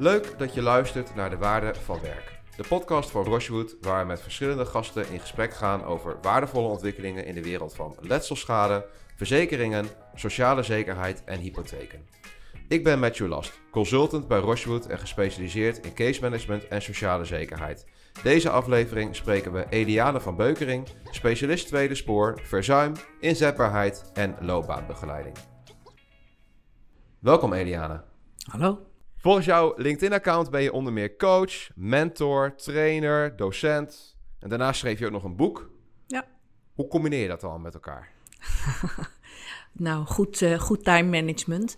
[0.00, 2.40] Leuk dat je luistert naar De Waarde van Werk.
[2.56, 7.26] De podcast van Rochewood waar we met verschillende gasten in gesprek gaan over waardevolle ontwikkelingen
[7.26, 8.86] in de wereld van letselschade,
[9.16, 12.06] verzekeringen, sociale zekerheid en hypotheken.
[12.68, 17.86] Ik ben Matthew Last, consultant bij Rochewood en gespecialiseerd in case management en sociale zekerheid.
[18.22, 25.36] Deze aflevering spreken we Eliane van Beukering, specialist tweede spoor, verzuim, inzetbaarheid en loopbaanbegeleiding.
[27.18, 28.02] Welkom Eliane.
[28.50, 28.87] Hallo.
[29.20, 34.16] Volgens jouw LinkedIn-account ben je onder meer coach, mentor, trainer, docent.
[34.38, 35.70] En daarnaast schreef je ook nog een boek.
[36.06, 36.24] Ja.
[36.74, 38.10] Hoe combineer je dat dan met elkaar?
[39.72, 41.76] nou, goed, uh, goed time management.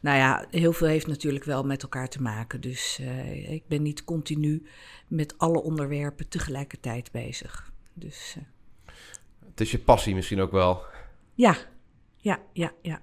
[0.00, 2.60] Nou ja, heel veel heeft natuurlijk wel met elkaar te maken.
[2.60, 4.66] Dus uh, ik ben niet continu
[5.08, 7.72] met alle onderwerpen tegelijkertijd bezig.
[7.92, 8.44] Dus, uh...
[9.50, 10.82] Het is je passie misschien ook wel.
[11.34, 11.56] Ja,
[12.16, 13.02] ja, ja, ja.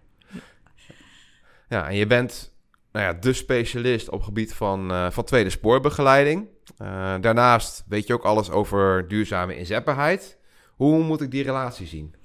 [1.70, 2.55] Ja, en je bent
[2.95, 6.48] nou ja, de specialist op gebied van, uh, van tweede spoorbegeleiding.
[6.81, 10.38] Uh, daarnaast weet je ook alles over duurzame inzetbaarheid.
[10.75, 12.16] Hoe moet ik die relatie zien?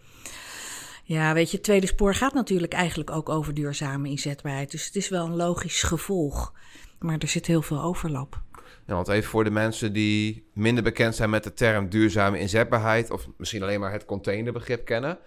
[1.05, 4.71] Ja, weet je, tweede spoor gaat natuurlijk eigenlijk ook over duurzame inzetbaarheid.
[4.71, 6.53] Dus het is wel een logisch gevolg.
[6.99, 8.41] Maar er zit heel veel overlap.
[8.87, 13.11] Ja, want even voor de mensen die minder bekend zijn met de term duurzame inzetbaarheid,
[13.11, 15.19] of misschien alleen maar het containerbegrip kennen.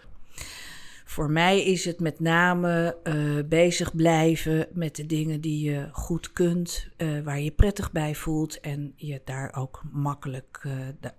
[1.05, 6.33] Voor mij is het met name uh, bezig blijven met de dingen die je goed
[6.33, 10.73] kunt, uh, waar je prettig bij voelt en je daar ook makkelijk uh,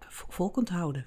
[0.08, 1.06] vol kunt houden.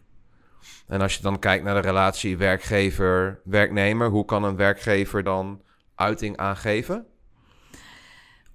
[0.87, 5.61] En als je dan kijkt naar de relatie werkgever-werknemer, hoe kan een werkgever dan
[5.95, 7.05] uiting aangeven?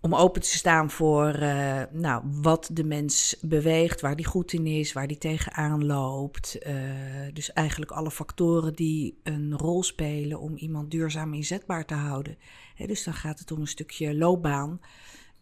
[0.05, 4.67] Om open te staan voor uh, nou, wat de mens beweegt, waar die goed in
[4.67, 6.59] is, waar die tegenaan loopt.
[6.67, 6.75] Uh,
[7.33, 12.37] dus eigenlijk alle factoren die een rol spelen om iemand duurzaam inzetbaar te houden.
[12.87, 14.81] dus dan gaat het om een stukje loopbaan,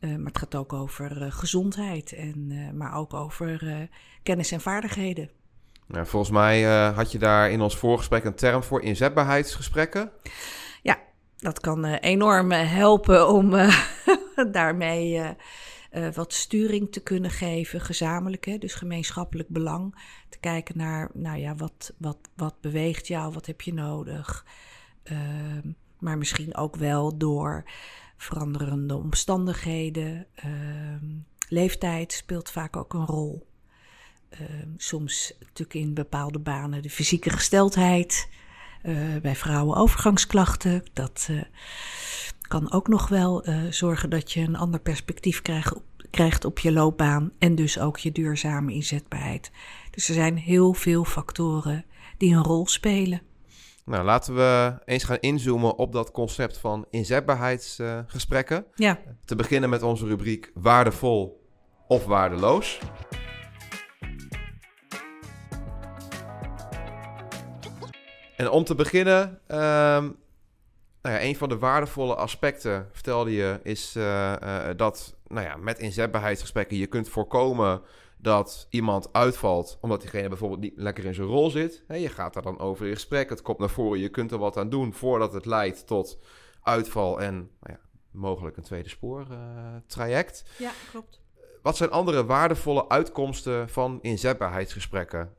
[0.00, 3.88] uh, maar het gaat ook over gezondheid, en, maar ook over
[4.22, 5.30] kennis en vaardigheden.
[5.86, 10.10] Nou, volgens mij had je daar in ons voorgesprek een term voor, inzetbaarheidsgesprekken.
[10.82, 10.98] Ja,
[11.36, 13.54] dat kan enorm helpen om
[14.44, 15.30] daarmee uh,
[15.92, 19.94] uh, wat sturing te kunnen geven, gezamenlijk, hè, dus gemeenschappelijk belang.
[20.28, 24.46] Te kijken naar, nou ja, wat, wat, wat beweegt jou, wat heb je nodig.
[25.04, 25.18] Uh,
[25.98, 27.64] maar misschien ook wel door
[28.16, 30.26] veranderende omstandigheden.
[30.34, 31.06] Ehm,
[31.48, 33.46] leeftijd speelt vaak ook een rol.
[34.28, 38.28] Ehm, soms natuurlijk in bepaalde banen de fysieke gesteldheid.
[38.82, 40.84] Uh, bij vrouwen overgangsklachten.
[40.92, 41.28] Dat
[42.50, 46.58] kan ook nog wel uh, zorgen dat je een ander perspectief krijgt op, krijgt op
[46.58, 49.50] je loopbaan en dus ook je duurzame inzetbaarheid.
[49.90, 51.84] Dus er zijn heel veel factoren
[52.18, 53.22] die een rol spelen.
[53.84, 58.56] Nou, laten we eens gaan inzoomen op dat concept van inzetbaarheidsgesprekken.
[58.56, 58.98] Uh, ja.
[59.24, 61.46] Te beginnen met onze rubriek waardevol
[61.86, 62.78] of waardeloos.
[68.36, 70.16] En om te beginnen, um,
[71.02, 75.56] nou ja, een van de waardevolle aspecten, vertelde je, is uh, uh, dat nou ja,
[75.56, 77.82] met inzetbaarheidsgesprekken je kunt voorkomen
[78.16, 81.84] dat iemand uitvalt omdat diegene bijvoorbeeld niet lekker in zijn rol zit.
[81.86, 84.38] He, je gaat daar dan over in gesprek, het komt naar voren, je kunt er
[84.38, 86.18] wat aan doen voordat het leidt tot
[86.62, 87.80] uitval en nou ja,
[88.10, 89.36] mogelijk een tweede spoor uh,
[89.86, 90.44] traject.
[90.58, 91.20] Ja, klopt.
[91.62, 95.34] Wat zijn andere waardevolle uitkomsten van inzetbaarheidsgesprekken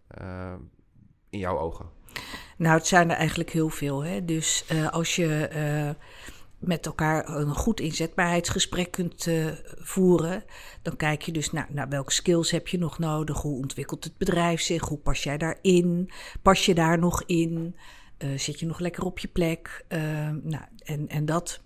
[1.29, 1.89] in jouw ogen?
[2.61, 4.03] Nou, het zijn er eigenlijk heel veel.
[4.03, 4.25] Hè?
[4.25, 5.89] Dus uh, als je uh,
[6.57, 10.43] met elkaar een goed inzetbaarheidsgesprek kunt uh, voeren,
[10.81, 14.17] dan kijk je dus naar, naar welke skills heb je nog nodig, hoe ontwikkelt het
[14.17, 16.11] bedrijf zich, hoe pas jij daarin,
[16.41, 17.75] pas je daar nog in,
[18.35, 19.85] zit je nog lekker op je plek.
[20.43, 21.61] nou, en, en dat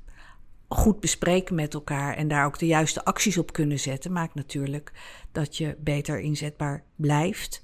[0.68, 4.92] goed bespreken met elkaar en daar ook de juiste acties op kunnen zetten, maakt natuurlijk
[5.32, 7.64] dat je beter inzetbaar blijft,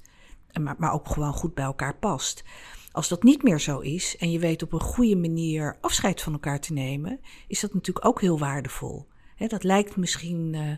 [0.77, 2.43] maar ook gewoon goed bij elkaar past.
[2.91, 6.33] Als dat niet meer zo is en je weet op een goede manier afscheid van
[6.33, 9.07] elkaar te nemen, is dat natuurlijk ook heel waardevol.
[9.47, 10.71] Dat lijkt misschien uh,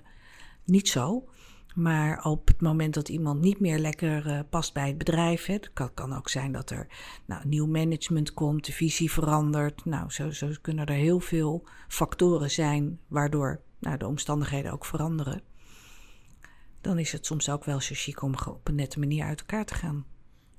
[0.64, 1.30] niet zo,
[1.76, 5.74] maar op het moment dat iemand niet meer lekker uh, past bij het bedrijf, het
[5.74, 6.88] kan, kan, ook zijn dat er
[7.26, 9.86] nou, nieuw management komt, de visie verandert.
[9.86, 15.42] Nou, zo, zo kunnen er heel veel factoren zijn waardoor nou, de omstandigheden ook veranderen.
[16.82, 19.76] Dan is het soms ook wel zo om op een nette manier uit elkaar te
[19.76, 20.06] gaan.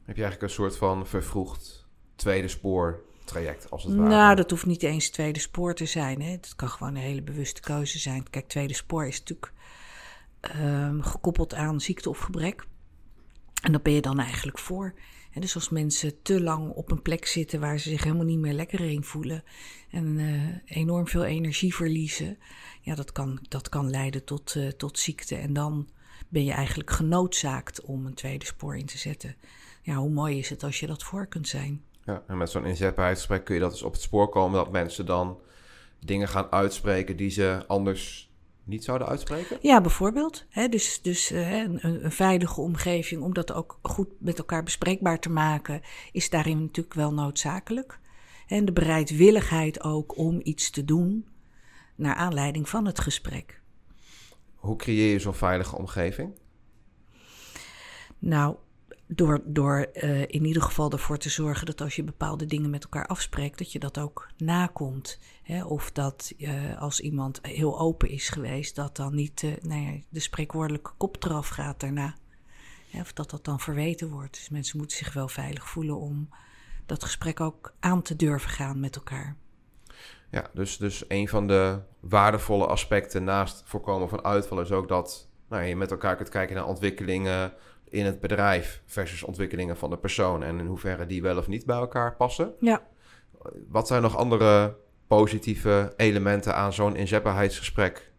[0.04, 1.86] Heb je eigenlijk een soort van vervroegd
[2.16, 4.08] tweede spoor traject als het ware?
[4.08, 6.22] Nou, dat hoeft niet eens tweede spoor te zijn.
[6.22, 6.30] Hè.
[6.30, 8.30] Het kan gewoon een hele bewuste keuze zijn.
[8.30, 9.52] Kijk, tweede spoor is natuurlijk
[10.56, 12.66] um, gekoppeld aan ziekte of gebrek.
[13.62, 14.94] En dat ben je dan eigenlijk voor.
[15.32, 18.38] En dus als mensen te lang op een plek zitten waar ze zich helemaal niet
[18.38, 19.44] meer lekker in voelen
[19.90, 22.38] en uh, enorm veel energie verliezen,
[22.80, 25.36] ja, dat kan, dat kan leiden tot, uh, tot ziekte.
[25.36, 25.88] En dan
[26.28, 29.36] ben je eigenlijk genoodzaakt om een tweede spoor in te zetten.
[29.84, 31.84] Ja, hoe mooi is het als je dat voor kunt zijn?
[32.04, 35.06] Ja, en met zo'n inzetbaarheidsgesprek kun je dat dus op het spoor komen dat mensen
[35.06, 35.38] dan
[36.00, 38.32] dingen gaan uitspreken die ze anders
[38.64, 39.58] niet zouden uitspreken?
[39.60, 40.44] Ja, bijvoorbeeld.
[40.48, 45.30] Hè, dus dus een, een, veilige omgeving, om dat ook goed met elkaar bespreekbaar te
[45.30, 45.80] maken,
[46.12, 47.98] is daarin natuurlijk wel noodzakelijk.
[48.46, 51.28] En de bereidwilligheid ook om iets te doen
[51.94, 53.62] naar aanleiding van het gesprek.
[54.54, 56.38] Hoe creëer je zo'n veilige omgeving?
[58.18, 58.56] Nou,
[59.14, 62.84] door, door uh, in ieder geval ervoor te zorgen dat als je bepaalde dingen met
[62.84, 65.18] elkaar afspreekt, dat je dat ook nakomt.
[65.42, 65.64] Hè?
[65.64, 69.98] Of dat uh, als iemand heel open is geweest, dat dan niet uh, nou ja,
[70.08, 72.14] de spreekwoordelijke kop eraf gaat daarna.
[72.90, 73.00] Hè?
[73.00, 74.34] Of dat dat dan verweten wordt.
[74.34, 76.28] Dus mensen moeten zich wel veilig voelen om
[76.86, 79.36] dat gesprek ook aan te durven gaan met elkaar.
[80.30, 85.28] Ja, dus, dus een van de waardevolle aspecten naast voorkomen van uitval is ook dat
[85.48, 87.52] nou, je met elkaar kunt kijken naar ontwikkelingen
[87.94, 91.66] in het bedrijf versus ontwikkelingen van de persoon en in hoeverre die wel of niet
[91.66, 92.54] bij elkaar passen.
[92.60, 92.82] Ja.
[93.68, 94.76] Wat zijn nog andere
[95.06, 98.12] positieve elementen aan zo'n inzetbaarheidsgesprek?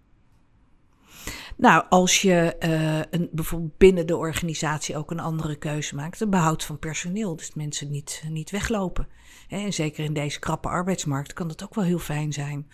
[1.58, 6.30] Nou, als je uh, een, bijvoorbeeld binnen de organisatie ook een andere keuze maakt, een
[6.30, 9.08] behoud van personeel, dus mensen niet, niet weglopen.
[9.50, 12.68] En zeker in deze krappe arbeidsmarkt kan dat ook wel heel fijn zijn.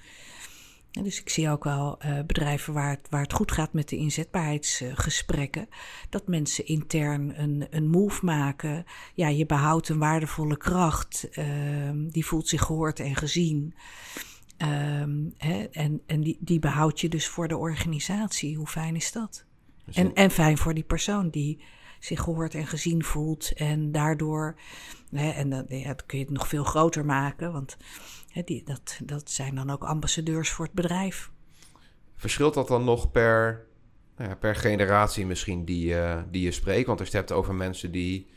[0.92, 3.98] Dus ik zie ook wel uh, bedrijven waar het, waar het goed gaat met de
[3.98, 5.68] inzetbaarheidsgesprekken.
[6.10, 8.86] dat mensen intern een, een move maken.
[9.14, 11.28] Ja, je behoudt een waardevolle kracht.
[11.32, 11.46] Uh,
[11.94, 13.76] die voelt zich gehoord en gezien.
[14.58, 18.58] Um, hè, en en die, die behoud je dus voor de organisatie.
[18.58, 19.46] Hoe fijn is dat?
[19.94, 21.64] En, en fijn voor die persoon die
[22.00, 23.54] zich gehoord en gezien voelt.
[23.54, 24.60] En daardoor,
[25.12, 27.78] hè, en dan, ja, dan kun je het nog veel groter maken, want
[28.34, 31.32] die, dat, dat zijn dan ook ambassadeurs voor het bedrijf.
[32.16, 33.66] Verschilt dat dan nog per,
[34.18, 36.88] nou ja, per generatie misschien die, uh, die je spreekt?
[36.88, 38.30] Want als je het hebt over mensen die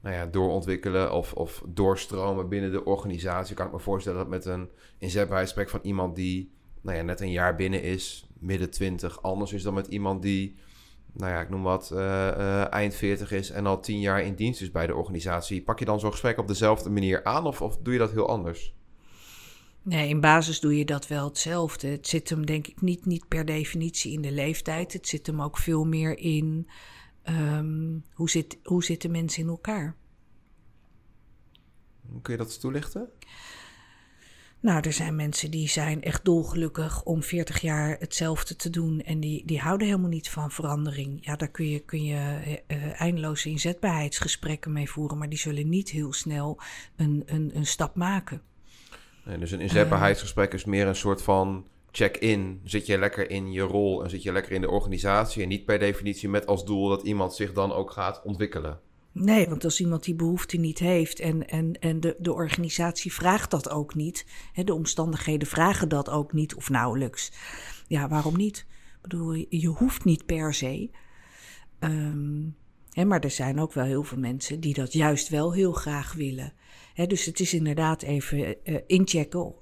[0.00, 4.44] nou ja, doorontwikkelen of, of doorstromen binnen de organisatie, kan ik me voorstellen dat met
[4.44, 4.68] een
[4.98, 9.62] inzetbaarheidsgesprek van iemand die nou ja, net een jaar binnen is, midden twintig, anders is
[9.62, 10.56] dan met iemand die
[11.12, 14.34] nou ja, ik noem wat, uh, uh, eind 40 is en al tien jaar in
[14.34, 15.62] dienst is bij de organisatie.
[15.62, 18.28] Pak je dan zo'n gesprek op dezelfde manier aan of, of doe je dat heel
[18.28, 18.74] anders?
[19.90, 21.88] Nee, in basis doe je dat wel hetzelfde.
[21.88, 24.92] Het zit hem denk ik niet, niet per definitie in de leeftijd.
[24.92, 26.68] Het zit hem ook veel meer in
[27.24, 29.96] um, hoe, zit, hoe zitten mensen in elkaar.
[32.22, 33.08] Kun je dat toelichten?
[34.60, 39.00] Nou, er zijn mensen die zijn echt dolgelukkig om 40 jaar hetzelfde te doen.
[39.00, 41.26] En die, die houden helemaal niet van verandering.
[41.26, 45.18] Ja, daar kun je, kun je uh, eindeloze inzetbaarheidsgesprekken mee voeren.
[45.18, 46.60] Maar die zullen niet heel snel
[46.96, 48.42] een, een, een stap maken.
[49.30, 52.60] Nee, dus een inzetbaarheidsgesprek is meer een soort van check-in.
[52.64, 55.42] Zit je lekker in je rol en zit je lekker in de organisatie.
[55.42, 58.80] En niet per definitie met als doel dat iemand zich dan ook gaat ontwikkelen.
[59.12, 63.50] Nee, want als iemand die behoefte niet heeft en, en, en de, de organisatie vraagt
[63.50, 67.32] dat ook niet, hè, de omstandigheden vragen dat ook niet of nauwelijks.
[67.86, 68.66] Ja, waarom niet?
[68.94, 70.90] Ik bedoel, je hoeft niet per se.
[71.80, 72.56] Um,
[72.94, 76.52] maar er zijn ook wel heel veel mensen die dat juist wel heel graag willen.
[77.06, 79.54] Dus het is inderdaad even uh, inchecken.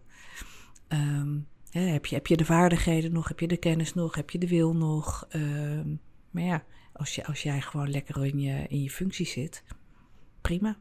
[1.70, 3.28] Hè, heb, je, heb je de vaardigheden nog?
[3.28, 4.14] Heb je de kennis nog?
[4.14, 5.26] Heb je de wil nog?
[5.32, 9.64] Um, maar ja, als, je, als jij gewoon lekker in je, in je functie zit,
[10.40, 10.76] prima.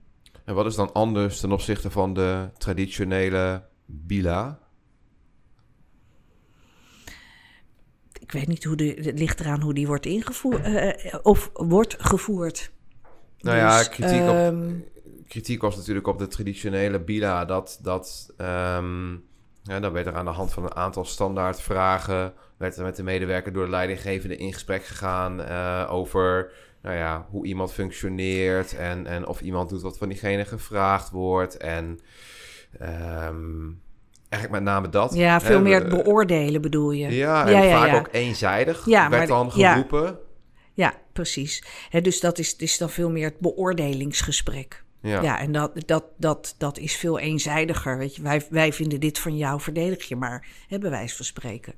[0.45, 4.59] En wat is dan anders ten opzichte van de traditionele bila?
[8.27, 11.95] Ik weet niet hoe de, het ligt eraan hoe die wordt ingevoerd uh, of wordt
[11.99, 12.71] gevoerd.
[13.39, 14.73] Nou ja, dus, kritiek, um, op, ehm,
[15.27, 19.23] kritiek was natuurlijk op de traditionele bila dat, dat um,
[19.63, 23.03] ja, dan werd er aan de hand van een aantal standaardvragen werd er met de
[23.03, 29.05] medewerker door de leidinggevende in gesprek gegaan uh, over nou ja, hoe iemand functioneert en,
[29.05, 31.57] en of iemand doet wat van diegene gevraagd wordt.
[31.57, 31.99] En
[32.81, 33.81] um,
[34.29, 35.13] eigenlijk met name dat.
[35.13, 37.15] Ja, veel hè, meer het beoordelen bedoel je.
[37.15, 37.97] Ja, en ja, ja, vaak ja.
[37.97, 40.19] ook eenzijdig werd maar, dan geroepen.
[40.73, 41.63] Ja, precies.
[41.89, 44.85] He, dus dat is, is dan veel meer het beoordelingsgesprek.
[45.01, 45.21] Ja.
[45.21, 47.97] ja, en dat, dat, dat, dat is veel eenzijdiger.
[47.97, 51.25] Weet je, wij, wij vinden dit van jou, verdedig je maar, hè, bij wijze van
[51.25, 51.73] spreken.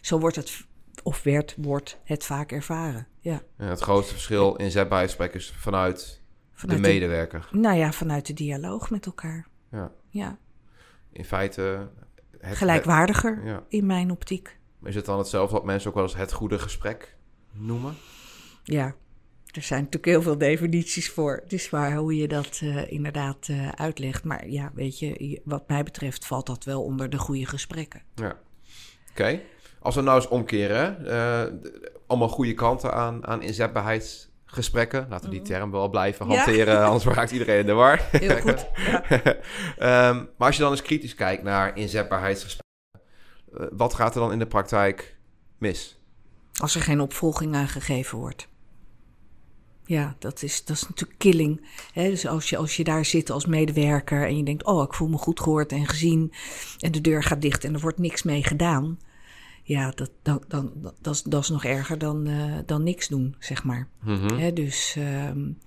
[0.00, 0.64] Zo wordt het,
[1.02, 3.06] of werd, wordt het vaak ervaren.
[3.20, 3.42] Ja.
[3.58, 6.20] ja het grootste verschil in zetbaarheidsgesprek is vanuit,
[6.52, 7.48] vanuit de medewerker.
[7.50, 9.46] De, nou ja, vanuit de dialoog met elkaar.
[9.70, 9.92] Ja.
[10.08, 10.38] ja.
[11.14, 11.88] In feite...
[12.38, 13.62] Het, Gelijkwaardiger het, ja.
[13.68, 14.58] in mijn optiek.
[14.82, 17.16] Is het dan hetzelfde wat mensen ook wel eens het goede gesprek
[17.52, 17.94] noemen?
[18.62, 18.94] Ja,
[19.50, 21.40] er zijn natuurlijk heel veel definities voor.
[21.42, 24.24] Het is waar hoe je dat uh, inderdaad uh, uitlegt.
[24.24, 28.02] Maar ja, weet je, wat mij betreft valt dat wel onder de goede gesprekken.
[28.14, 28.26] Ja.
[28.26, 28.36] Oké.
[29.10, 29.42] Okay.
[29.80, 31.42] Als we nou eens omkeren, uh,
[32.06, 33.42] allemaal goede kanten aan, aan
[34.56, 35.06] inzetbaarheidsgesprekken.
[35.08, 35.48] Laten we die mhm.
[35.48, 36.84] term wel blijven hanteren, ja.
[36.90, 38.00] anders raakt iedereen in de war.
[38.10, 38.66] Heel goed.
[38.76, 40.08] Ja.
[40.08, 44.38] um, maar als je dan eens kritisch kijkt naar inzetbaarheidsgesprekken, wat gaat er dan in
[44.38, 45.16] de praktijk
[45.58, 45.98] mis?
[46.60, 48.48] Als er geen opvolging aan gegeven wordt.
[49.86, 51.66] Ja, dat is, dat is natuurlijk killing.
[51.92, 52.08] Hè?
[52.08, 55.08] Dus als je, als je daar zit als medewerker en je denkt: Oh, ik voel
[55.08, 56.32] me goed gehoord en gezien.
[56.78, 58.98] En de deur gaat dicht en er wordt niks mee gedaan.
[59.66, 63.36] Ja, dat, dan, dan, dat, is, dat is nog erger dan, uh, dan niks doen,
[63.38, 63.88] zeg maar.
[64.00, 64.52] Mm Hè?
[64.52, 64.96] Dus
[65.28, 65.58] um,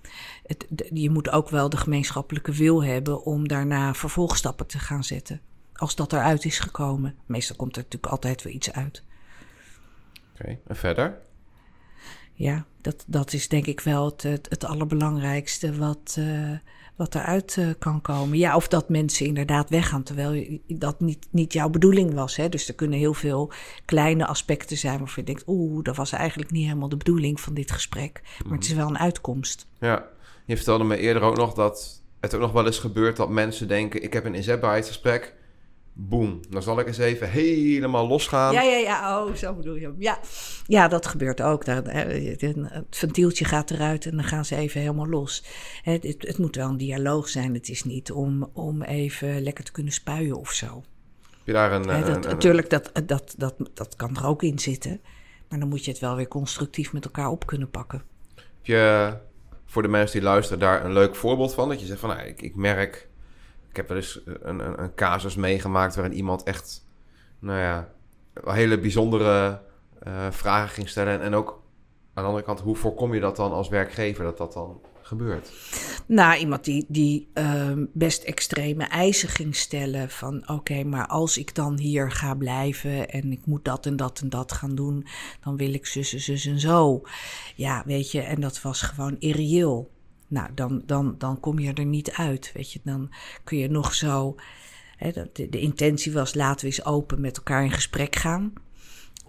[0.43, 5.41] het, je moet ook wel de gemeenschappelijke wil hebben om daarna vervolgstappen te gaan zetten.
[5.73, 7.15] Als dat eruit is gekomen.
[7.25, 9.03] Meestal komt er natuurlijk altijd weer iets uit.
[10.33, 10.59] Oké, okay.
[10.67, 11.17] en verder?
[12.37, 16.57] ja, dat, dat is denk ik wel het, het, het allerbelangrijkste wat, uh,
[16.97, 18.37] wat eruit uh, kan komen.
[18.37, 22.35] Ja, of dat mensen inderdaad weggaan, terwijl dat niet, niet jouw bedoeling was.
[22.35, 22.49] Hè?
[22.49, 23.51] Dus er kunnen heel veel
[23.85, 25.43] kleine aspecten zijn waarvan je denkt...
[25.47, 28.21] oeh, dat was eigenlijk niet helemaal de bedoeling van dit gesprek.
[28.45, 29.67] Maar het is wel een uitkomst.
[29.79, 30.05] Ja,
[30.45, 33.17] je vertelde me eerder ook nog dat het ook nog wel eens gebeurt...
[33.17, 35.35] dat mensen denken, ik heb een inzetbaarheidsgesprek
[35.99, 38.53] boom, dan zal ik eens even helemaal losgaan.
[38.53, 39.93] Ja, ja, ja, oh, zo bedoel je.
[39.97, 40.19] Ja,
[40.67, 41.65] ja dat gebeurt ook.
[41.65, 42.55] Het
[42.89, 45.43] ventieltje gaat eruit en dan gaan ze even helemaal los.
[45.81, 47.53] Het, het, het, moet wel een dialoog zijn.
[47.53, 50.83] Het is niet om, om even lekker te kunnen spuien of zo.
[51.29, 51.83] Heb je daar een...
[51.83, 55.01] dat, een, natuurlijk, dat, dat, dat, dat kan er ook in zitten.
[55.49, 58.03] Maar dan moet je het wel weer constructief met elkaar op kunnen pakken.
[58.35, 59.13] Heb je
[59.65, 61.69] voor de mensen die luisteren daar een leuk voorbeeld van?
[61.69, 63.09] Dat je zegt van, nou, ik, ik merk
[63.77, 66.85] heb wel eens een, een, een casus meegemaakt waarin iemand echt,
[67.39, 67.89] nou ja,
[68.43, 69.61] hele bijzondere
[70.07, 71.21] uh, vragen ging stellen.
[71.21, 71.49] En ook
[72.13, 75.51] aan de andere kant, hoe voorkom je dat dan als werkgever dat dat dan gebeurt?
[76.05, 81.55] Nou, iemand die, die uh, best extreme eisen ging stellen van oké, maar als ik
[81.55, 85.07] dan hier ga blijven en ik moet dat en dat en dat gaan doen,
[85.43, 87.01] dan wil ik zus en zus en zo.
[87.55, 89.91] Ja, weet je, en dat was gewoon irreëel.
[90.27, 92.51] Nou, dan, dan, dan kom je er niet uit.
[92.53, 93.11] Weet je, dan
[93.43, 94.35] kun je nog zo.
[94.97, 98.53] Hè, de, de, intentie was: laten we eens open met elkaar in gesprek gaan.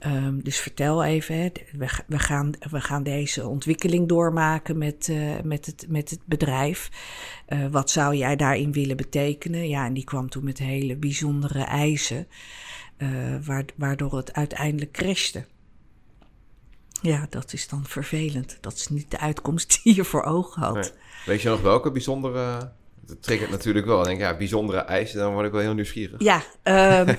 [0.07, 5.41] Um, dus vertel even, hè, we, we, gaan, we gaan deze ontwikkeling doormaken met, uh,
[5.45, 6.91] met, het, met het bedrijf.
[7.49, 9.69] Uh, wat zou jij daarin willen betekenen?
[9.69, 12.27] Ja, en die kwam toen met hele bijzondere eisen,
[12.99, 15.45] uh, waardoor het uiteindelijk crashte.
[17.03, 18.59] Ja, dat is dan vervelend.
[18.61, 20.95] Dat is niet de uitkomst die je voor ogen had.
[21.27, 22.73] Weet je nog welke bijzondere...
[23.01, 23.97] Dat triggert natuurlijk wel.
[23.97, 26.21] Dan denk ja, bijzondere eisen, dan word ik wel heel nieuwsgierig.
[26.21, 26.43] Ja,
[27.09, 27.17] um,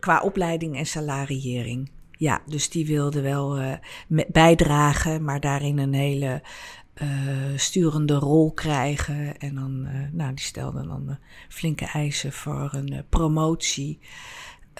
[0.00, 1.90] qua opleiding en salariering.
[2.10, 3.72] Ja, dus die wilde wel uh,
[4.28, 6.42] bijdragen, maar daarin een hele
[7.02, 7.08] uh,
[7.56, 9.38] sturende rol krijgen.
[9.38, 11.18] En dan, uh, nou, die stelde dan
[11.48, 13.98] flinke eisen voor een promotie.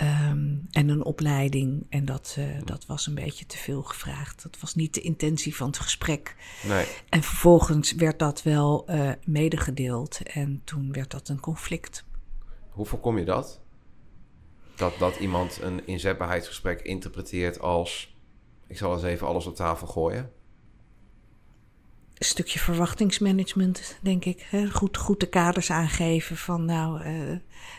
[0.03, 1.87] Um, en een opleiding.
[1.89, 4.43] En dat, uh, dat was een beetje te veel gevraagd.
[4.43, 6.37] Dat was niet de intentie van het gesprek.
[6.67, 6.87] Nee.
[7.09, 10.23] En vervolgens werd dat wel uh, medegedeeld.
[10.23, 12.05] En toen werd dat een conflict.
[12.71, 13.61] Hoe voorkom je dat?
[14.77, 18.17] Dat, dat iemand een inzetbaarheidsgesprek interpreteert als...
[18.67, 20.33] ik zal eens even alles op tafel gooien?
[22.21, 24.47] Een stukje verwachtingsmanagement, denk ik.
[24.51, 24.71] Hè?
[24.71, 27.37] Goed, goed de kaders aangeven van nou, uh,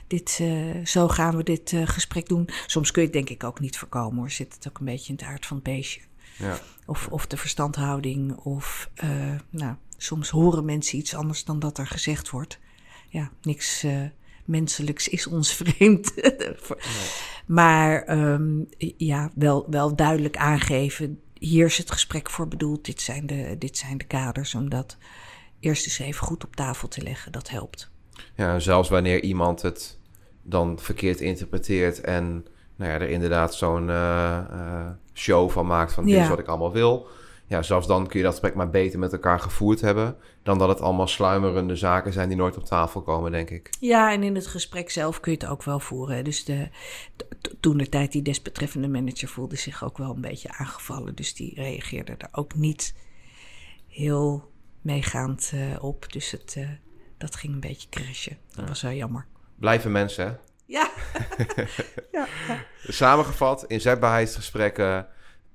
[0.07, 2.49] dit, uh, zo gaan we dit uh, gesprek doen.
[2.67, 4.31] Soms kun je het denk ik ook niet voorkomen hoor.
[4.31, 6.01] Zit het ook een beetje in het aard van het beestje.
[6.37, 6.59] Ja.
[6.85, 8.37] Of, of de verstandhouding.
[8.37, 8.89] Of
[9.49, 12.59] nou, soms horen mensen iets anders dan dat er gezegd wordt.
[13.09, 13.85] Ja, niks
[14.45, 16.15] menselijks is ons vreemd.
[16.15, 16.55] nee.
[17.45, 18.67] Maar um,
[18.97, 22.85] ja, wel, wel duidelijk aangeven hier is het gesprek voor bedoeld.
[22.85, 24.55] Dit zijn de, dit zijn de kaders.
[24.55, 24.97] Om dat
[25.59, 27.31] eerst eens even goed op tafel te leggen.
[27.31, 27.91] Dat helpt.
[28.35, 29.99] Ja, zelfs wanneer iemand het
[30.41, 32.45] dan verkeerd interpreteert en
[32.75, 36.47] nou ja, er inderdaad zo'n uh, uh, show van maakt van dit is wat ik
[36.47, 37.07] allemaal wil
[37.51, 40.15] ja, zelfs dan kun je dat gesprek maar beter met elkaar gevoerd hebben.
[40.43, 43.69] Dan dat het allemaal sluimerende zaken zijn die nooit op tafel komen, denk ik.
[43.79, 46.23] Ja, en in het gesprek zelf kun je het ook wel voeren.
[46.23, 46.69] Dus de,
[47.59, 51.15] toen de tijd die desbetreffende manager voelde zich ook wel een beetje aangevallen.
[51.15, 52.95] Dus die reageerde er ook niet
[53.87, 56.11] heel meegaand uh, op.
[56.11, 56.69] Dus het, uh,
[57.17, 58.37] dat ging een beetje crashen.
[58.49, 58.67] Dat ja.
[58.67, 59.25] was wel jammer.
[59.55, 60.33] Blijven mensen, hè?
[60.65, 60.91] Ja.
[62.11, 62.65] ja, ja.
[62.87, 65.07] Samengevat, inzetbaarheidsgesprekken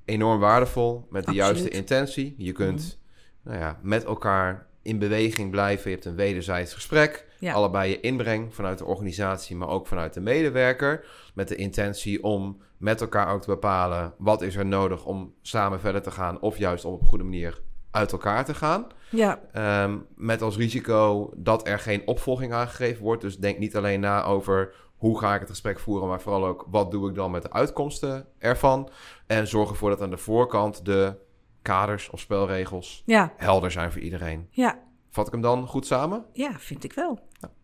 [0.06, 2.34] enorm waardevol met de juiste intentie.
[2.38, 2.98] Je kunt
[3.42, 3.50] mm.
[3.50, 5.90] nou ja, met elkaar in beweging blijven.
[5.90, 7.26] Je hebt een wederzijds gesprek.
[7.38, 7.52] Ja.
[7.52, 11.04] Allebei je inbreng vanuit de organisatie, maar ook vanuit de medewerker.
[11.34, 15.80] Met de intentie om met elkaar ook te bepalen wat is er nodig om samen
[15.80, 16.40] verder te gaan.
[16.40, 17.60] Of juist om op een goede manier
[17.90, 18.86] uit elkaar te gaan.
[19.10, 23.22] Ja, Ehm, met als risico dat er geen opvolging aangegeven wordt.
[23.22, 26.66] Dus denk niet alleen na over hoe ga ik het gesprek voeren, maar vooral ook
[26.70, 28.90] wat doe ik dan met de uitkomsten ervan.
[29.26, 31.14] En zorg ervoor dat aan de voorkant de
[31.62, 34.48] kaders of spelregels ja, helder zijn voor iedereen.
[34.50, 36.24] ja, Vat ik hem dan goed samen?
[36.32, 37.18] ja, vind ik wel.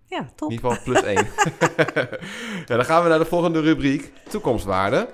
[0.07, 0.51] Ja, top.
[0.51, 1.27] In ieder geval plus één.
[2.67, 5.09] ja, dan gaan we naar de volgende rubriek, toekomstwaarde.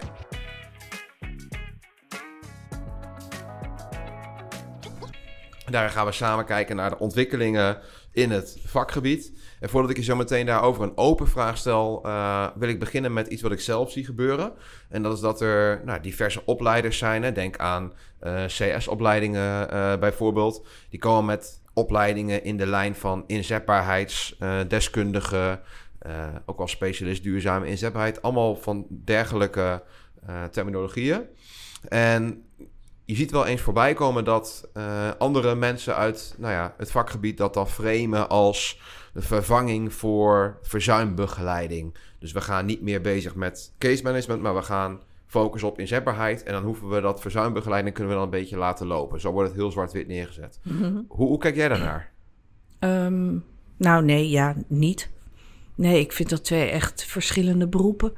[5.71, 7.79] Daar gaan we samen kijken naar de ontwikkelingen
[8.13, 9.38] in het vakgebied.
[9.61, 13.13] En voordat ik je zo meteen daarover een open vraag stel, eh, wil ik beginnen
[13.13, 14.53] met iets wat ik zelf zie gebeuren.
[14.89, 17.23] En dat is dat er nou, diverse opleiders zijn.
[17.23, 17.33] Hè.
[17.33, 20.67] Denk aan eh, CS-opleidingen eh, bijvoorbeeld.
[20.91, 25.61] Die komen met opleidingen in de lijn van inzetbaarheidsdeskundige,
[26.47, 28.23] ook wel specialist duurzame inzetbaarheid.
[28.23, 29.83] Allemaal van dergelijke
[30.51, 31.23] terminologieën.
[31.89, 32.45] En
[33.05, 34.71] je ziet wel eens voorbij komen dat
[35.19, 38.81] andere mensen uit nou ja, het vakgebied dat dan framen als
[39.13, 41.97] de vervanging voor verzuimbegeleiding.
[42.19, 46.43] Dus we gaan niet meer bezig met case management, maar we gaan focussen op inzetbaarheid.
[46.43, 49.21] En dan hoeven we dat verzuimbegeleiding kunnen we dan een beetje laten lopen.
[49.21, 50.61] Zo wordt het heel zwart-wit neergezet.
[50.63, 51.03] Mhm.
[51.09, 52.13] Hoe, hoe kijk jij daarnaar?
[52.79, 53.37] Ehm,
[53.77, 55.11] nou, nee, ja, niet.
[55.75, 58.13] Nee, ik vind dat twee echt verschillende beroepen.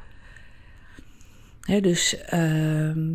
[1.81, 3.15] Dus ehm,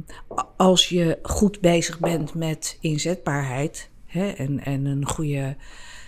[0.58, 5.56] als je goed bezig bent met inzetbaarheid en, en een goede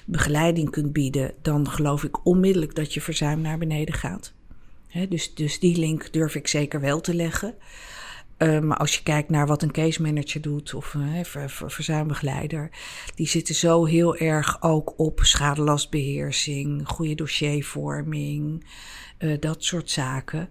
[0.08, 4.34] begeleiding kunt bieden, dan geloof ik onmiddellijk dat je verzuim naar beneden gaat.
[5.10, 7.56] Dus, dus die link durf ik zeker wel te leggen.
[8.38, 11.72] Eh, maar als je kijkt naar wat een case manager doet of uh, ver, ver,
[11.72, 12.70] verzuimbegeleider,
[13.16, 18.66] die zitten zo heel erg ook op schadelastbeheersing, goede dossiervorming,
[19.20, 20.50] uh, dat soort zaken.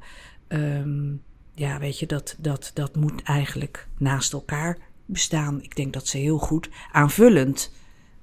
[0.48, 1.22] Um,
[1.54, 5.62] ja, weet je, dat, dat, dat moet eigenlijk naast elkaar bestaan.
[5.62, 7.72] Ik denk dat ze heel goed aanvullend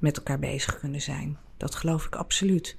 [0.04, 1.38] met elkaar bezig kunnen zijn.
[1.58, 2.78] Dat geloof ik absoluut.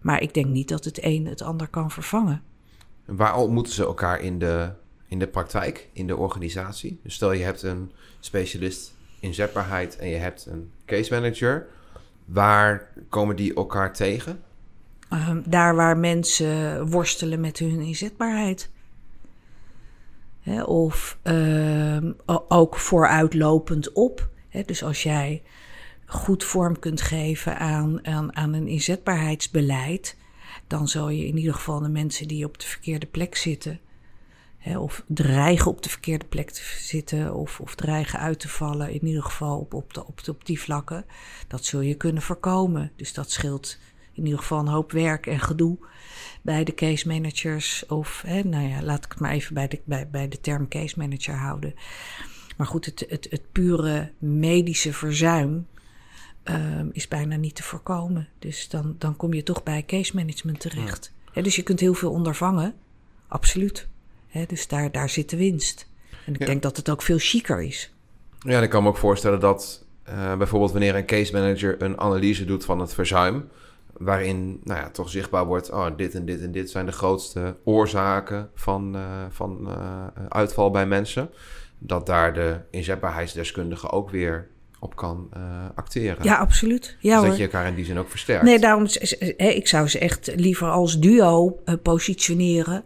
[0.00, 2.42] Maar ik denk niet dat het een het ander kan vervangen.
[3.06, 4.70] En waar ontmoeten ze elkaar in de,
[5.06, 7.00] in de praktijk, in de organisatie?
[7.02, 11.66] Dus stel je hebt een specialist inzetbaarheid en je hebt een case manager.
[12.24, 14.42] Waar komen die elkaar tegen?
[15.12, 18.70] Um, daar waar mensen worstelen met hun inzetbaarheid.
[20.40, 22.10] He, of uh,
[22.48, 24.28] ook vooruitlopend op.
[24.48, 25.42] He, dus als jij
[26.10, 30.16] goed vorm kunt geven aan, aan, aan een inzetbaarheidsbeleid,
[30.66, 33.80] dan zal je in ieder geval de mensen die op de verkeerde plek zitten,
[34.58, 38.92] hè, of dreigen op de verkeerde plek te zitten, of, of dreigen uit te vallen,
[38.92, 41.04] in ieder geval op, op, de, op, de, op die vlakken,
[41.48, 42.92] dat zul je kunnen voorkomen.
[42.96, 43.78] Dus dat scheelt
[44.12, 45.78] in ieder geval een hoop werk en gedoe
[46.42, 47.86] bij de case managers.
[47.86, 50.68] Of, hè, nou ja, laat ik het maar even bij de, bij, bij de term
[50.68, 51.74] case manager houden.
[52.56, 55.66] Maar goed, het, het, het pure medische verzuim
[56.50, 58.28] um, is bijna niet te voorkomen.
[58.38, 61.12] Dus dan, dan kom je toch bij case management terecht.
[61.14, 61.30] Ja.
[61.32, 62.74] He, dus je kunt heel veel ondervangen,
[63.28, 63.88] absoluut.
[64.26, 65.88] He, dus daar, daar zit de winst.
[66.26, 66.46] En ik ja.
[66.46, 67.92] denk dat het ook veel chiquer is.
[68.38, 72.44] Ja, ik kan me ook voorstellen dat uh, bijvoorbeeld wanneer een case manager een analyse
[72.44, 73.48] doet van het verzuim,
[73.92, 77.56] waarin nou ja, toch zichtbaar wordt, oh, dit en dit en dit zijn de grootste
[77.64, 81.30] oorzaken van, uh, van uh, uitval bij mensen,
[81.78, 84.48] dat daar de inzetbaarheidsdeskundige ook weer
[84.80, 86.24] op kan uh, acteren.
[86.24, 86.96] Ja, absoluut.
[87.00, 87.36] Ja, dus dat hoor.
[87.36, 88.44] je elkaar in die zin ook versterkt.
[88.44, 88.86] Nee, daarom,
[89.36, 92.84] ik zou ze echt liever als duo uh, positioneren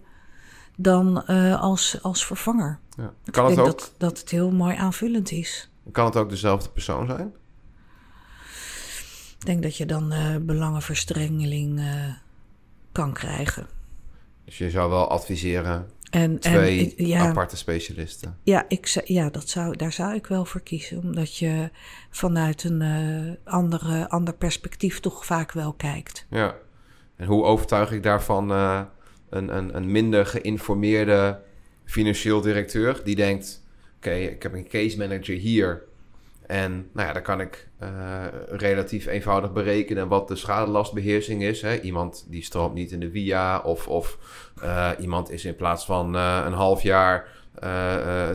[0.76, 2.78] dan uh, als, als vervanger.
[2.96, 3.12] Ja.
[3.30, 5.70] Kan ik het denk ook, dat, dat het heel mooi aanvullend is.
[5.92, 7.34] Kan het ook dezelfde persoon zijn?
[9.38, 10.12] Ik denk dat je dan
[10.46, 11.82] belangenverstrengeling
[12.92, 13.66] kan krijgen.
[14.44, 18.38] Dus je zou wel adviseren en, twee en, ja, aparte specialisten.
[18.42, 20.98] Ja, ik, ja dat zou, daar zou ik wel voor kiezen.
[20.98, 21.70] Omdat je
[22.10, 26.26] vanuit een uh, andere, ander perspectief toch vaak wel kijkt.
[26.30, 26.56] Ja,
[27.16, 28.82] en hoe overtuig ik daarvan uh,
[29.28, 31.40] een, een, een minder geïnformeerde
[31.84, 33.00] financieel directeur...
[33.04, 33.62] die denkt,
[33.96, 35.90] oké, okay, ik heb een case manager hier...
[36.52, 37.88] En nou ja, dan kan ik uh,
[38.46, 41.62] relatief eenvoudig berekenen wat de schadelastbeheersing is.
[41.62, 41.80] Hè?
[41.80, 44.18] Iemand die stroomt niet in de via of, of
[44.62, 47.40] uh, iemand is in plaats van uh, een half jaar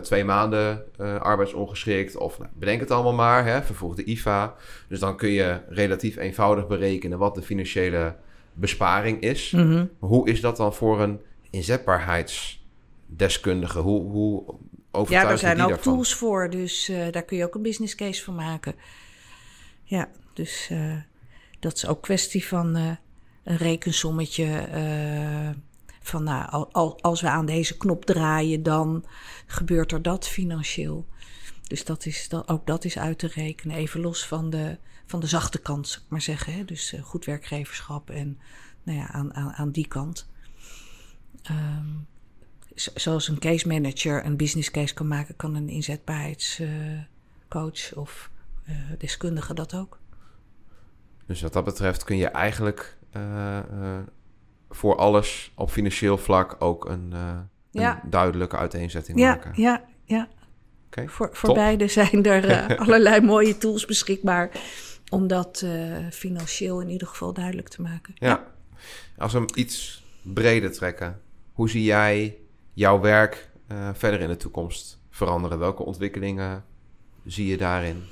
[0.02, 0.84] twee maanden
[1.20, 2.18] arbeidsongeschikt.
[2.18, 3.62] Of nou, bedenk het allemaal maar, hè?
[3.62, 4.56] vervoeg de IFA.
[4.88, 8.16] Dus dan kun je relatief eenvoudig berekenen wat de financiële
[8.54, 9.52] besparing is.
[9.52, 9.66] Mhm.
[9.66, 9.90] Mm -hmm.
[10.00, 13.80] Hoe is dat dan voor een inzetbaarheidsdeskundige?
[13.80, 14.44] Hoe, hoe
[15.10, 15.94] ja, daar zijn ook daarvan?
[15.94, 18.76] tools voor, dus uh, daar kun je ook een business case van maken.
[19.84, 20.96] Ja, dus uh,
[21.60, 22.92] dat is ook kwestie van uh,
[23.44, 24.68] een rekensommetje.
[26.02, 29.06] van nou, al, als we aan deze knop draaien, dan
[29.46, 31.08] gebeurt er dat financieel.
[31.64, 33.76] Dus dat is, dat, ook dat is uit te rekenen.
[33.76, 36.54] Even los van de, van de zachte kant, zou ik maar zeggen.
[36.54, 36.66] Hè?
[36.66, 38.40] Dus goed werkgeverschap en
[38.84, 40.30] nou ja, aan, aan, aan die kant.
[41.52, 42.08] Um,
[42.78, 48.30] zoals een case manager een business case kan maken, kan een inzetbaarheidscoach of
[48.70, 50.00] uh, deskundige dat ook.
[51.26, 53.60] Dus wat dat betreft kun je eigenlijk uh,
[54.70, 57.13] voor alles op financieel vlak ook een,
[57.72, 58.02] ja.
[58.04, 59.52] een duidelijke uiteenzetting ja, maken.
[59.56, 60.28] Ja, ja.
[60.88, 64.52] Okay, voor voor beide zijn er allerlei mooie tools beschikbaar
[65.10, 65.66] om dat
[66.12, 68.13] financieel in ieder geval duidelijk te maken.
[68.16, 68.28] Ja.
[68.28, 68.48] ja.
[69.18, 72.38] Als we hem iets breder trekken, hoe zie jij
[72.78, 75.60] jouw werk uh, verder in de toekomst veranderen?
[75.60, 76.63] Welke ontwikkelingen
[77.26, 78.04] zie je daarin?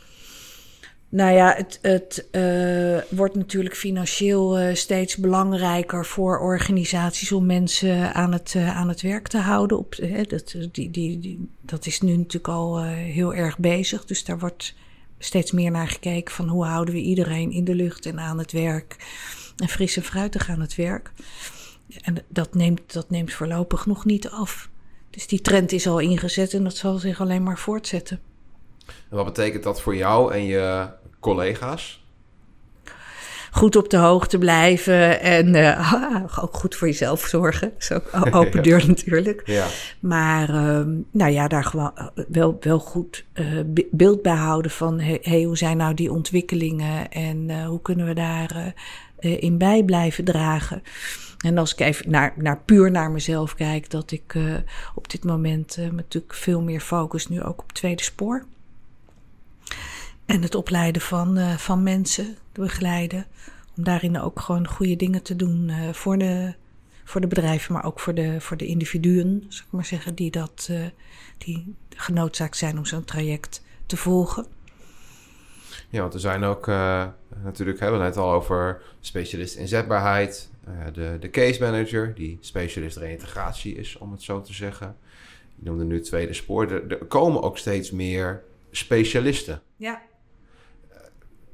[1.10, 8.14] Nou ja, het, het uh, wordt natuurlijk financieel uh, steeds belangrijker voor organisaties om mensen
[8.14, 9.78] aan het, aan het werk te houden.
[9.78, 9.96] Op,
[10.28, 14.06] dat, die, die, die, dat is nu natuurlijk al heel erg bezig.
[14.06, 14.76] Dus daar wordt
[15.20, 18.52] steeds meer naar gekeken van hoe houden we iedereen in de lucht en aan het
[18.52, 18.96] werk.
[19.58, 21.12] En fris en fruitig aan het werk.
[22.02, 24.70] En dat neemt, dat neemt voorlopig nog niet af.
[25.10, 28.20] Dus die trend is al ingezet en dat zal zich alleen maar voortzetten.
[28.86, 30.88] En wat betekent dat voor jou en je
[31.20, 32.04] collega's?
[33.52, 35.94] Goed op de hoogte blijven en uh,
[36.44, 37.72] ook goed voor jezelf zorgen.
[37.78, 38.00] Zo
[38.32, 39.42] open deur natuurlijk.
[39.46, 39.66] Ja.
[40.00, 43.60] Maar uh, nou ja, daar gewoon eh, wel, wel goed uh,
[43.92, 48.74] beeld bij houden van hey, hoe zijn nou die ontwikkelingen en hoe kunnen we daar
[49.20, 50.84] in bij blijven dragen.
[51.38, 54.56] En als ik even naar, naar puur naar mezelf kijk, dat ik uh,
[54.96, 58.46] op dit moment uh, natuurlijk veel meer focus nu ook op tweede spoor.
[60.26, 63.26] En het opleiden van, uh, van mensen, begeleiden.
[63.78, 66.54] Om daarin ook gewoon goede dingen te doen voor, de,
[67.04, 70.32] voor de bedrijven, maar ook voor de, voor de individuen, zou ik maar zeggen, die,
[70.32, 70.70] dat,
[71.38, 74.46] die genoodzaakt zijn om zo'n traject te volgen.
[75.90, 76.68] Ja, want er zijn ook
[77.44, 80.55] natuurlijk, hebben we het al over specialist inzetbaarheid, uh,
[80.94, 84.98] de, de case manager, die specialist reintegratie is, om het zo te zeggen.
[85.56, 86.72] Je noemde nu het tweede spoor.
[86.72, 89.62] Er, er komen ook steeds meer specialisten.
[89.76, 90.02] Ja.
[90.92, 90.98] Uh,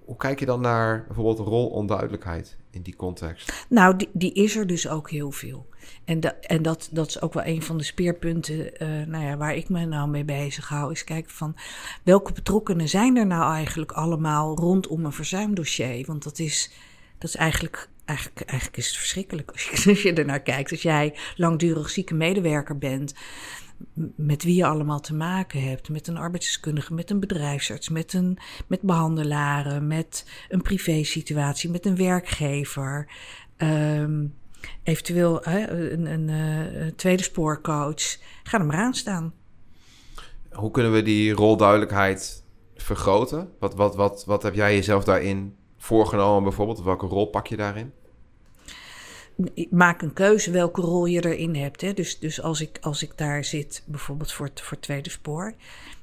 [0.06, 3.66] hoe kijk je dan naar bijvoorbeeld rolonduidelijkheid in die context?
[3.70, 5.70] Nou, die, die is er dus ook heel veel.
[6.06, 9.38] En, da, en dat, dat is ook wel een van de speerpunten uh, nou ja,
[9.38, 10.92] waar ik me nou mee bezig hou.
[10.92, 11.56] Is kijken van
[12.04, 16.06] welke betrokkenen zijn er nou eigenlijk allemaal rondom een verzuimdossier?
[16.06, 16.72] Want dat is,
[17.18, 20.72] dat is eigenlijk Eigenlijk, eigenlijk is het verschrikkelijk als je, als je ernaar kijkt.
[20.72, 23.14] Als jij langdurig zieke medewerker bent,
[24.16, 25.90] met wie je allemaal te maken hebt.
[25.90, 31.96] Met een arbeidsdeskundige, met een bedrijfsarts, met, een, met behandelaren, met een privésituatie, met een
[31.96, 33.12] werkgever.
[33.58, 34.34] Um,
[34.84, 38.18] eventueel een, een, een, eh, tweede spoorcoach.
[38.44, 39.34] Ga er maar aan staan.
[40.52, 42.44] Hoe kunnen we die rolduidelijkheid
[42.76, 43.52] vergroten?
[43.60, 46.84] Wat, wat, wat, wat heb jij jezelf daarin voorgenomen bijvoorbeeld?
[46.84, 47.92] Welke rol pak je daarin?
[49.70, 51.82] Maak een keuze welke rol je erin hebt.
[51.82, 51.94] Hè.
[51.94, 55.54] Dus, dus als, ik, als ik daar zit, bijvoorbeeld voor het, voor tweede spoor,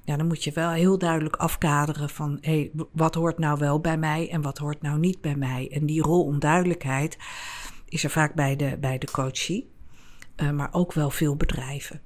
[0.05, 3.99] ja, dan moet je wel heel duidelijk afkaderen van hey, wat hoort nou wel bij
[3.99, 5.69] mij en wat hoort nou niet bij mij.
[5.73, 7.19] En die rolonduidelijkheid
[7.89, 9.71] is er vaak bij de, bij de coachie,
[10.37, 12.01] uh, maar ook wel veel bedrijven.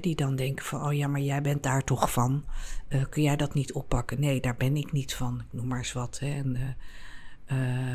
[0.00, 2.44] Die dan denken van, oh ja, maar jij bent daar toch van.
[2.88, 4.20] Uh, kun jij dat niet oppakken?
[4.20, 5.40] Nee, daar ben ik niet van.
[5.40, 6.18] Ik noem maar eens wat.
[6.22, 6.62] En, uh,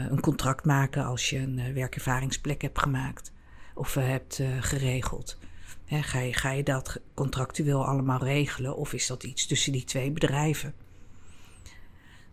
[0.09, 3.31] een contract maken als je een uh, werkervaringsplek hebt gemaakt
[3.73, 5.37] of uh, hebt geregeld.
[5.87, 10.11] Ga, je, ga je dat contractueel allemaal regelen of is dat iets tussen die twee
[10.11, 10.73] bedrijven?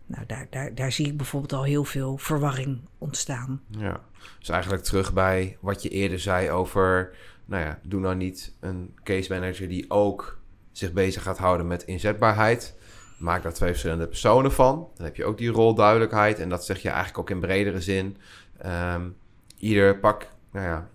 [0.05, 3.61] Nou, daar, daar, daar zie ik bijvoorbeeld al heel veel verwarring ontstaan.
[3.67, 4.01] Ja,
[4.39, 8.95] dus eigenlijk terug bij wat je eerder zei over, nou ja, doe nou niet een
[9.03, 10.39] case manager die ook
[10.71, 12.75] zich bezig gaat houden met inzetbaarheid.
[13.17, 14.87] Maak daar twee verschillende personen van.
[14.95, 16.39] Dan heb je ook die rolduidelijkheid.
[16.39, 18.17] En dat zeg je eigenlijk ook in bredere zin.
[18.65, 19.15] Um,
[19.57, 20.89] ieder pak nou ja,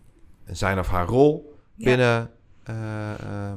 [0.46, 2.30] zijn of haar rol binnen
[2.70, 3.52] uh, uh,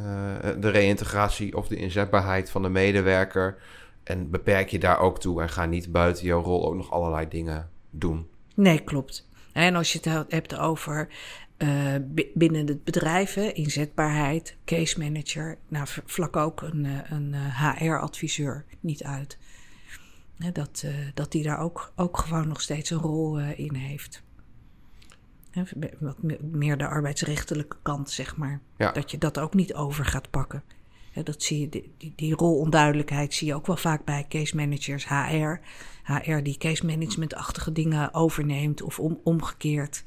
[0.00, 3.56] uh, de reïntegratie of de inzetbaarheid van de medewerker.
[4.04, 7.28] En beperk je daar ook toe en ga niet buiten jouw rol ook nog allerlei
[7.28, 8.28] dingen doen.
[8.54, 9.28] Nee, klopt.
[9.52, 11.08] En als je het hebt over
[11.62, 11.94] uh,
[12.34, 15.58] binnen het bedrijf, hè, inzetbaarheid, case manager.
[15.68, 19.38] Nou, vlak ook een, eh, een HR-adviseur eh, niet uit.
[20.52, 24.22] dat, dat die daar ook, ook gewoon nog steeds een rol in heeft.
[25.98, 28.60] wat meer de arbeidsrechtelijke kant, zeg maar.
[28.76, 28.92] Ja.
[28.92, 30.62] Dat je dat ook niet over gaat pakken.
[31.24, 35.60] dat zie je, die, die rolonduidelijkheid zie je ook wel vaak bij case managers, HR.
[36.04, 40.04] HR die case management-achtige dingen overneemt of om, omgekeerd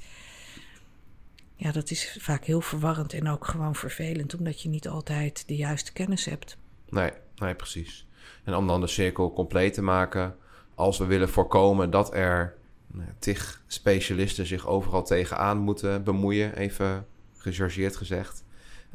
[1.56, 5.56] ja, dat is vaak heel verwarrend en ook gewoon vervelend, omdat je niet altijd de
[5.56, 6.58] juiste kennis hebt.
[6.90, 8.08] Nee, nee, precies.
[8.44, 10.36] En om dan de cirkel compleet te maken,
[10.76, 12.56] als we willen voorkomen dat er
[12.88, 18.44] nou, tig specialisten zich overal tegenaan moeten bemoeien, even gechargeerd gezegd.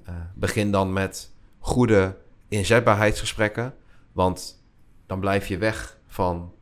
[0.09, 2.17] Uh, begin dan met goede
[2.49, 3.75] inzetbaarheidsgesprekken,
[4.13, 4.65] want
[5.07, 6.53] dan blijf je weg van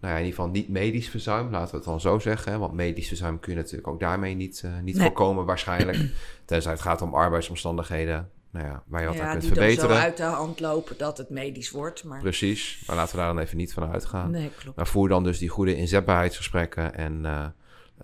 [0.00, 2.52] nou ja, in ieder geval niet medisch verzuim, laten we het dan zo zeggen.
[2.52, 2.58] Hè?
[2.58, 5.98] Want medisch verzuim kun je natuurlijk ook daarmee niet, uh, niet voorkomen waarschijnlijk.
[6.44, 9.96] Tenzij het gaat om arbeidsomstandigheden nou ja, waar je wat ja, aan kunt die verbeteren.
[9.96, 12.04] zo uit de hand lopen dat het medisch wordt.
[12.04, 12.20] Maar...
[12.20, 14.30] Precies, maar laten we daar dan even niet van uitgaan.
[14.30, 14.76] Nee, klopt.
[14.76, 17.46] Maar voer dan dus die goede inzetbaarheidsgesprekken en uh,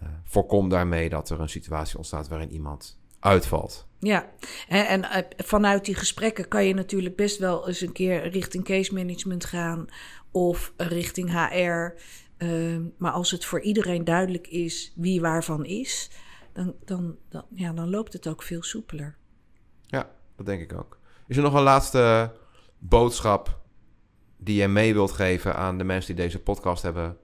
[0.03, 3.87] uh, voorkom daarmee dat er een situatie ontstaat waarin iemand uitvalt.
[3.99, 4.27] Ja,
[4.69, 8.95] en, en vanuit die gesprekken kan je natuurlijk best wel eens een keer richting case
[8.95, 9.87] management gaan
[10.35, 12.01] of richting HR.
[12.39, 16.11] Uh, maar als het voor iedereen duidelijk is wie waarvan is,
[16.53, 19.17] dan, dan, dan, ja, dan loopt het ook veel soepeler.
[19.87, 20.99] Ja, dat denk ik ook.
[21.27, 22.33] Is er nog een laatste
[22.79, 23.61] boodschap
[24.37, 27.17] die je mee wilt geven aan de mensen die deze podcast hebben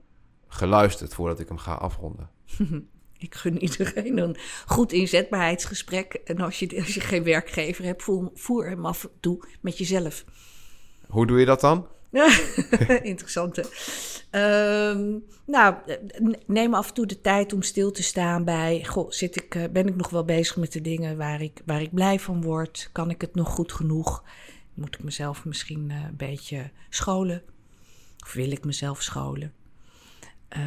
[0.48, 2.30] geluisterd voordat ik hem ga afronden?
[3.18, 6.14] ik gun iedereen een goed inzetbaarheidsgesprek.
[6.14, 9.78] En als je, als je geen werkgever hebt, voer, voer hem af en toe met
[9.78, 10.24] jezelf.
[11.06, 11.86] Hoe doe je dat dan?
[13.02, 13.64] Interessante.
[14.30, 15.74] Um, nou,
[16.46, 18.84] neem af en toe de tijd om stil te staan bij.
[18.84, 21.82] Goh, zit ik, eh, ben ik nog wel bezig met de dingen waar ik, waar
[21.82, 22.88] ik blij van word?
[22.92, 24.24] Kan ik het nog goed genoeg?
[24.74, 27.42] Moet ik mezelf misschien uh, een beetje scholen?
[28.22, 29.52] Of wil ik mezelf scholen?
[30.56, 30.62] Uh,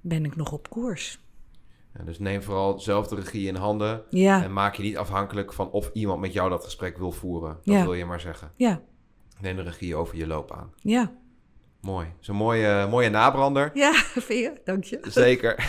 [0.00, 1.20] ben ik nog op koers?
[1.98, 4.02] Ja, dus neem vooral zelf de regie in handen.
[4.10, 4.42] Ja.
[4.42, 7.58] En maak je niet afhankelijk van of iemand met jou dat gesprek wil voeren.
[7.64, 8.52] Dat wil je maar zeggen.
[8.56, 8.82] Ja,
[9.44, 10.72] Neem de regie over je loopbaan.
[10.76, 11.12] Ja.
[11.80, 12.06] Mooi.
[12.20, 13.70] Zo'n mooie, mooie nabrander.
[13.74, 14.60] Ja, vind je?
[14.64, 15.00] Dank je.
[15.02, 15.68] Zeker.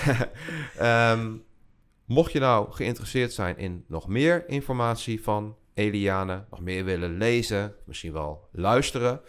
[1.12, 1.44] um,
[2.16, 7.76] mocht je nou geïnteresseerd zijn in nog meer informatie van Eliane, nog meer willen lezen,
[7.86, 9.22] misschien wel luisteren,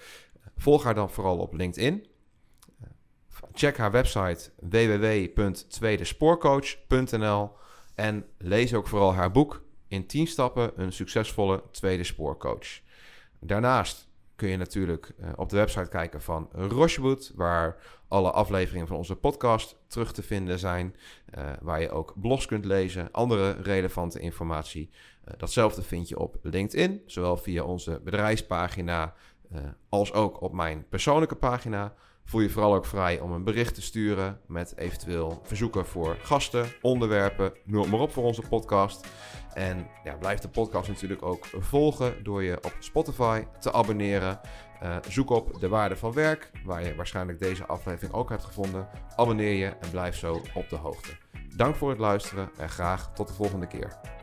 [0.57, 2.07] volg haar dan vooral op LinkedIn.
[3.53, 7.51] Check haar website www.tweedespoorcoach.nl
[7.95, 12.81] en lees ook vooral haar boek In 10 stappen een succesvolle tweede spoorcoach.
[13.41, 14.06] Daarnaast
[14.37, 17.77] kun je natuurlijk uh, op de website kijken van Rochewood, waar
[18.09, 20.97] alle afleveringen van onze podcast terug te vinden zijn.
[21.39, 24.91] Uh, waar je ook blogs kunt lezen, andere relevante informatie.
[25.29, 29.15] Uh, datzelfde vind je op LinkedIn, zowel via onze bedrijfspagina
[29.89, 31.95] als ook op mijn persoonlijke pagina.
[32.27, 36.67] Voel je vooral ook vrij om een bericht te sturen met eventueel verzoeken voor gasten,
[36.83, 39.07] onderwerpen, noem maar op voor onze podcast.
[39.53, 44.41] En ja, blijf de podcast natuurlijk ook volgen door je op Spotify te abonneren.
[44.83, 48.89] Uh, zoek op de waarde van werk, waar je waarschijnlijk deze aflevering ook hebt gevonden.
[49.17, 51.17] Abonneer je en blijf zo op de hoogte.
[51.57, 54.16] Dank voor het luisteren en graag tot de volgende keer.